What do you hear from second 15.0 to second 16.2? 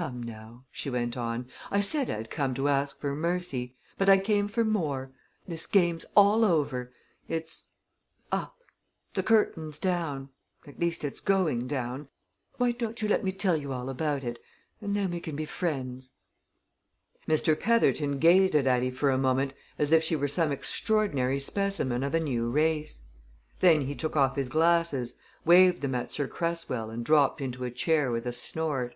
we can be friends?"